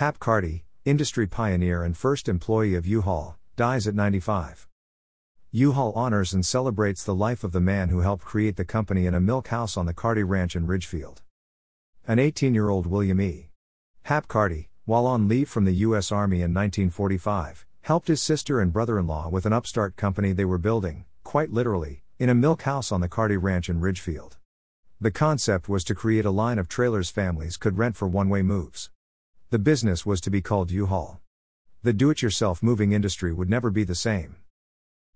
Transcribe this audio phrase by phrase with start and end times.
[0.00, 4.66] Hap Carty, industry pioneer and first employee of U-Haul, dies at 95.
[5.50, 9.12] U-Haul honors and celebrates the life of the man who helped create the company in
[9.12, 11.20] a milk house on the Carty Ranch in Ridgefield.
[12.08, 13.50] An 18-year-old William E.
[14.04, 16.10] Hap Carty, while on leave from the U.S.
[16.10, 21.04] Army in 1945, helped his sister and brother-in-law with an upstart company they were building,
[21.24, 24.38] quite literally, in a milk house on the Carty Ranch in Ridgefield.
[24.98, 28.88] The concept was to create a line of trailers families could rent for one-way moves.
[29.50, 31.18] The business was to be called U-Haul.
[31.82, 34.36] The do-it-yourself moving industry would never be the same.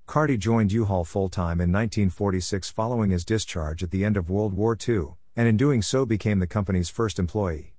[0.07, 4.77] Carty joined U-Haul full-time in 1946 following his discharge at the end of World War
[4.77, 7.75] II, and in doing so became the company's first employee.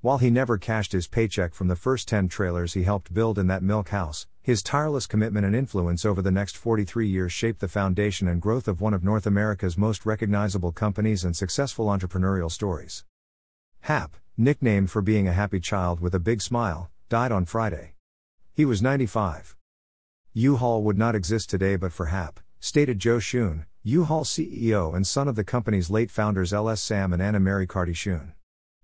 [0.00, 3.46] While he never cashed his paycheck from the first 10 trailers he helped build in
[3.48, 7.68] that milk house, his tireless commitment and influence over the next 43 years shaped the
[7.68, 13.04] foundation and growth of one of North America's most recognizable companies and successful entrepreneurial stories.
[13.80, 17.94] Hap, nicknamed for being a happy child with a big smile, died on Friday.
[18.54, 19.56] He was 95.
[20.32, 25.26] U-Haul would not exist today but for Hap, stated Joe Shoen, U-Haul CEO and son
[25.26, 26.80] of the company's late founders L.S.
[26.80, 28.32] Sam and Anna Mary Carty Shoen.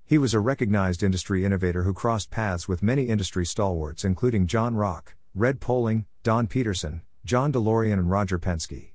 [0.05, 4.75] He was a recognized industry innovator who crossed paths with many industry stalwarts including John
[4.75, 8.91] Rock, Red Poling, Don Peterson, John DeLorean and Roger Penske.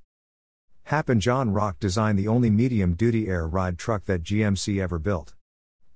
[0.84, 5.36] Hap and John Rock designed the only medium-duty air ride truck that GMC ever built.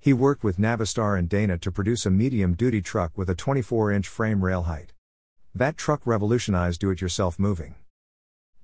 [0.03, 3.89] He worked with Navistar and Dana to produce a medium duty truck with a 24
[3.89, 4.91] inch frame rail height.
[5.55, 7.75] That truck revolutionized do it yourself moving.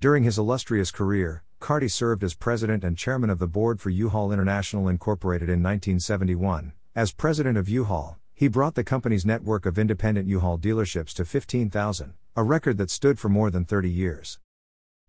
[0.00, 4.32] During his illustrious career, Carty served as president and chairman of the board for U-Haul
[4.32, 6.74] International Incorporated in 1971.
[6.94, 12.12] As president of U-Haul, he brought the company's network of independent U-Haul dealerships to 15,000,
[12.36, 14.38] a record that stood for more than 30 years.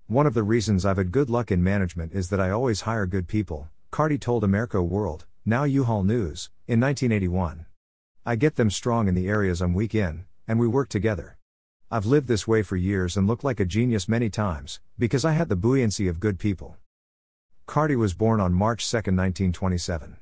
[0.08, 3.06] One of the reasons I've had good luck in management is that I always hire
[3.06, 7.66] good people, Carty told America World now U-Haul News, in 1981.
[8.24, 11.38] I get them strong in the areas I'm weak in, and we work together.
[11.90, 15.32] I've lived this way for years and looked like a genius many times, because I
[15.32, 16.78] had the buoyancy of good people.
[17.66, 20.18] Carty was born on March 2, 1927.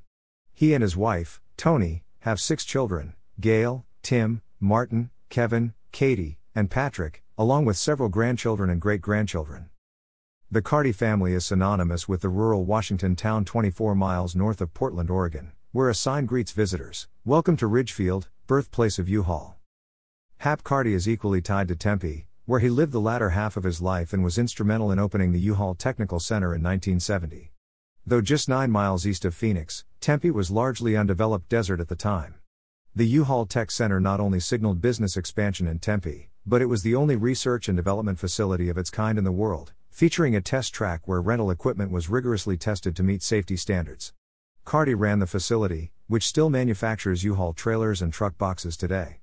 [0.53, 7.23] He and his wife, Tony, have six children Gail, Tim, Martin, Kevin, Katie, and Patrick,
[7.37, 9.69] along with several grandchildren and great grandchildren.
[10.51, 15.11] The Carty family is synonymous with the rural Washington town 24 miles north of Portland,
[15.11, 19.59] Oregon, where a sign greets visitors Welcome to Ridgefield, birthplace of U Haul.
[20.39, 23.79] Hap Carty is equally tied to Tempe, where he lived the latter half of his
[23.79, 27.51] life and was instrumental in opening the U Haul Technical Center in 1970.
[28.07, 32.33] Though just nine miles east of Phoenix, Tempe was largely undeveloped desert at the time.
[32.95, 36.81] The U Haul Tech Center not only signaled business expansion in Tempe, but it was
[36.81, 40.73] the only research and development facility of its kind in the world, featuring a test
[40.73, 44.13] track where rental equipment was rigorously tested to meet safety standards.
[44.63, 49.19] Carty ran the facility, which still manufactures U-Haul trailers and truck boxes today.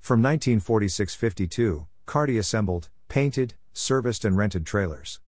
[0.00, 5.20] From 1946-52, Carty assembled, painted, serviced and rented trailers.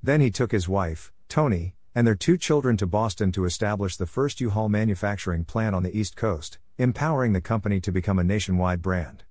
[0.00, 4.06] Then he took his wife, Tony, and their two children to Boston to establish the
[4.06, 8.80] first U-Haul manufacturing plant on the East Coast, empowering the company to become a nationwide
[8.80, 9.24] brand.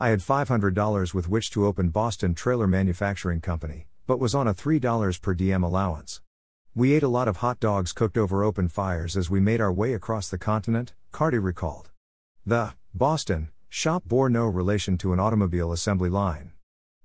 [0.00, 4.54] I had $500 with which to open Boston Trailer Manufacturing Company, but was on a
[4.54, 6.20] $3 per diem allowance.
[6.74, 9.72] We ate a lot of hot dogs cooked over open fires as we made our
[9.72, 11.90] way across the continent, Carty recalled.
[12.44, 16.52] The Boston shop bore no relation to an automobile assembly line.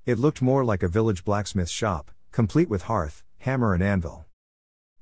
[0.05, 4.25] It looked more like a village blacksmith shop, complete with hearth, hammer, and anvil.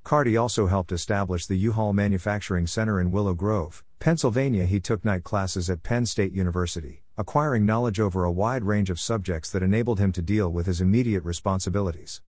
[0.04, 4.66] Carty also helped establish the U-Haul Manufacturing Center in Willow Grove, Pennsylvania.
[4.66, 9.00] He took night classes at Penn State University acquiring knowledge over a wide range of
[9.00, 12.22] subjects that enabled him to deal with his immediate responsibilities.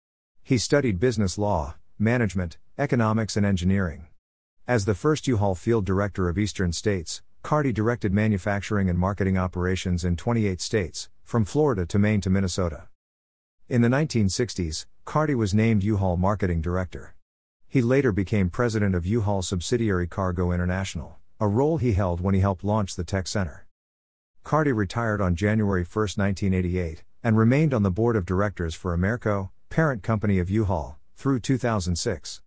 [0.42, 4.08] He studied business law, management, economics, and engineering.
[4.66, 10.06] As the first U-Haul field director of Eastern states, Carty directed manufacturing and marketing operations
[10.06, 12.88] in 28 states, from Florida to Maine to Minnesota.
[13.68, 17.14] In the 1960s, Carty was named U-Haul marketing director.
[17.68, 22.42] He later became president of U-Haul subsidiary Cargo International, a role he held when he
[22.42, 23.68] helped launch the Tech Center.
[24.44, 25.86] Carty retired on January 1,
[26.16, 31.40] 1988, and remained on the board of directors for Amerco, parent company of U-Haul, through
[31.40, 32.42] 2006.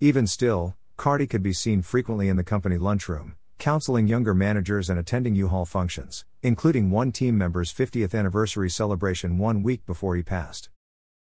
[0.00, 4.98] Even still, Carty could be seen frequently in the company lunchroom, counseling younger managers and
[4.98, 10.68] attending U-Haul functions, including one team member's 50th anniversary celebration one week before he passed.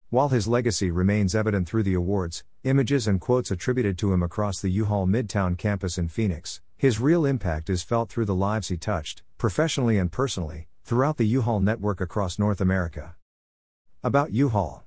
[0.08, 4.60] While his legacy remains evident through the awards, images and quotes attributed to him across
[4.60, 8.76] the U-Haul Midtown campus in Phoenix, his real impact is felt through the lives he
[8.76, 13.16] touched, professionally and personally, throughout the U-Haul network across North America.
[14.02, 14.84] About U-Haul.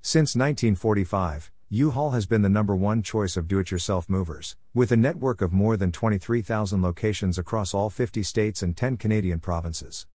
[0.00, 5.40] Since 1945, U-Haul has been the number one choice of do-it-yourself movers, with a network
[5.40, 10.08] of more than 23,000 locations across all 50 states and 10 Canadian provinces.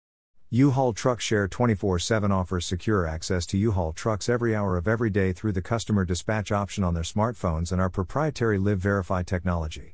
[0.50, 5.34] U-Haul Truck Share 24/7 offers secure access to U-Haul trucks every hour of every day
[5.34, 9.92] through the customer dispatch option on their smartphones and our proprietary Live Verify technology.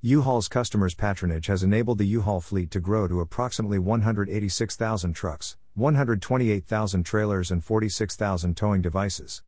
[0.00, 7.02] U-Haul's customers' patronage has enabled the U-Haul fleet to grow to approximately 186,000 trucks, 128,000
[7.02, 9.42] trailers and 46,000 towing devices.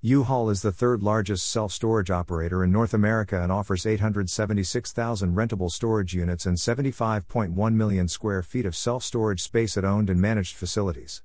[0.00, 6.14] U-Haul is the third largest self-storage operator in North America and offers 876,000 rentable storage
[6.14, 11.24] units and 75.1 million square feet of self-storage space at owned and managed facilities.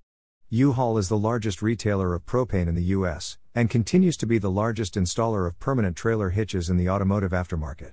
[0.49, 4.49] U-Haul is the largest retailer of propane in the US and continues to be the
[4.49, 7.91] largest installer of permanent trailer hitches in the automotive aftermarket.